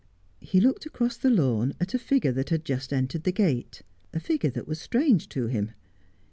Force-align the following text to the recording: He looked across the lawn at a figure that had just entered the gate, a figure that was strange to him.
He 0.39 0.59
looked 0.59 0.87
across 0.87 1.15
the 1.15 1.29
lawn 1.29 1.75
at 1.79 1.93
a 1.93 1.99
figure 1.99 2.31
that 2.31 2.49
had 2.49 2.65
just 2.65 2.91
entered 2.91 3.21
the 3.23 3.31
gate, 3.31 3.83
a 4.11 4.19
figure 4.19 4.49
that 4.49 4.67
was 4.67 4.81
strange 4.81 5.29
to 5.29 5.45
him. 5.45 5.73